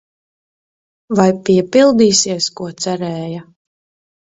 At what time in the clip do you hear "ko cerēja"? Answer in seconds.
2.59-3.49